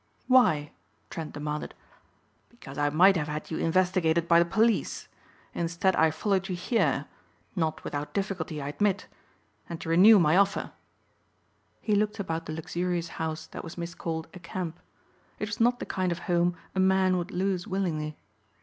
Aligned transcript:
"Why?" 0.25 0.71
Trent 1.11 1.33
demanded. 1.33 1.75
"Because 2.49 2.79
I 2.79 2.89
might 2.89 3.15
have 3.17 3.27
had 3.27 3.51
you 3.51 3.59
investigated 3.59 4.27
by 4.27 4.39
the 4.39 4.45
police. 4.49 5.07
Instead 5.53 5.95
I 5.95 6.09
followed 6.09 6.49
you 6.49 6.55
here 6.55 7.05
not 7.55 7.83
without 7.83 8.11
difficulty 8.11 8.59
I 8.63 8.69
admit 8.69 9.05
and 9.69 9.85
renew 9.85 10.17
my 10.17 10.37
offer." 10.37 10.71
He 11.81 11.93
looked 11.93 12.19
about 12.19 12.47
the 12.47 12.53
luxurious 12.53 13.09
house 13.21 13.45
that 13.45 13.63
was 13.63 13.77
miscalled 13.77 14.27
a 14.33 14.39
"camp." 14.39 14.79
It 15.37 15.47
was 15.47 15.59
not 15.59 15.77
the 15.79 15.85
kind 15.85 16.11
of 16.11 16.17
home 16.25 16.57
a 16.73 16.79
man 16.79 17.19
would 17.19 17.29
lose 17.29 17.67
willingly. 17.67 18.17